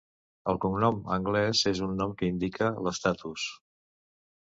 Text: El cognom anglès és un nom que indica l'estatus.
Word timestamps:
El 0.53 0.59
cognom 0.63 0.97
anglès 1.17 1.63
és 1.73 1.83
un 1.89 1.95
nom 2.01 2.17
que 2.23 2.33
indica 2.33 2.73
l'estatus. 2.89 3.49